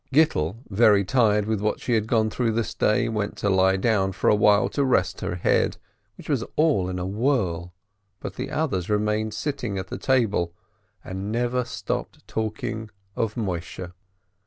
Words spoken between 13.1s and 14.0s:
of Moisheh.